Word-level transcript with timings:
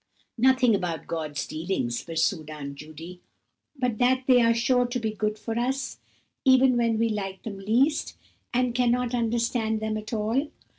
"Nothing 0.39 0.73
about 0.73 1.05
God's 1.05 1.45
dealings," 1.45 2.03
pursued 2.03 2.49
Aunt 2.49 2.73
Judy, 2.73 3.21
"but 3.75 3.99
that 3.99 4.23
they 4.25 4.41
are 4.41 4.51
sure 4.51 4.87
to 4.87 4.99
be 4.99 5.11
good 5.11 5.37
for 5.37 5.59
us, 5.59 5.99
even 6.43 6.75
when 6.75 6.97
we 6.97 7.07
like 7.07 7.43
them 7.43 7.59
least, 7.59 8.17
and 8.51 8.73
cannot 8.73 9.13
understand 9.13 9.79
them 9.79 9.97
at 9.97 10.11
all. 10.11 10.49